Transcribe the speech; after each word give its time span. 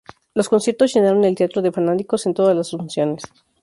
Los 0.33 0.49
conciertos 0.49 0.95
llenaron 0.95 1.23
el 1.25 1.35
teatro 1.35 1.61
de 1.61 1.71
fanáticos 1.71 2.25
en 2.25 2.33
todas 2.33 2.57
las 2.57 2.71
funciones. 2.71 3.21